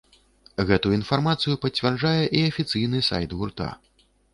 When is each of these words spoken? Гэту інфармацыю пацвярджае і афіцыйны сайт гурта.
Гэту 0.69 0.93
інфармацыю 0.99 1.61
пацвярджае 1.67 2.17
і 2.37 2.45
афіцыйны 2.51 3.07
сайт 3.13 3.29
гурта. 3.41 3.75